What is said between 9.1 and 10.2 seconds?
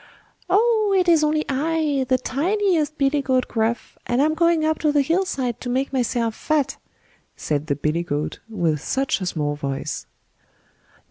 a small voice.